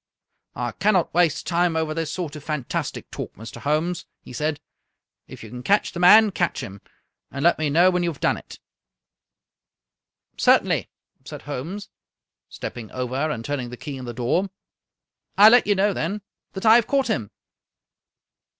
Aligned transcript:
"I 0.55 0.71
cannot 0.71 1.13
waste 1.13 1.45
time 1.45 1.75
over 1.75 1.93
this 1.93 2.11
sort 2.11 2.35
of 2.35 2.43
fantastic 2.43 3.11
talk, 3.11 3.35
Mr. 3.35 3.57
Holmes," 3.61 4.07
he 4.19 4.33
said." 4.33 4.59
If 5.27 5.43
you 5.43 5.51
can 5.51 5.61
catch 5.61 5.91
the 5.91 5.99
man, 5.99 6.31
catch 6.31 6.61
him, 6.63 6.81
and 7.29 7.43
let 7.43 7.59
me 7.59 7.69
know 7.69 7.91
when 7.91 8.01
you 8.01 8.09
have 8.09 8.19
done 8.19 8.35
it."" 8.37 8.57
Certainly," 10.37 10.89
said 11.23 11.43
Holmes, 11.43 11.89
stepping 12.49 12.89
over 12.89 13.13
and 13.29 13.45
turning 13.45 13.69
the 13.69 13.77
key 13.77 13.95
in 13.95 14.05
the 14.05 14.11
door." 14.11 14.49
I 15.37 15.49
let 15.49 15.67
you 15.67 15.75
know, 15.75 15.93
then, 15.93 16.23
that 16.53 16.65
I 16.65 16.73
have 16.77 16.87
caught 16.87 17.07
him!" 17.07 17.29